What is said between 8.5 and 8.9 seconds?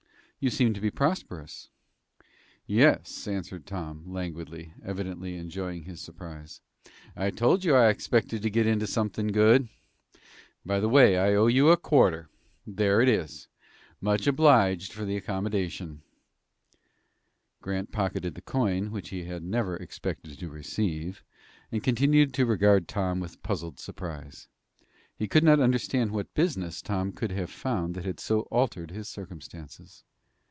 into